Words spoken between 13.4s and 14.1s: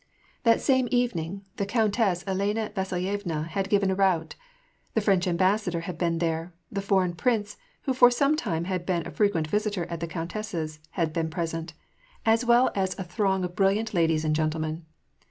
of bril liant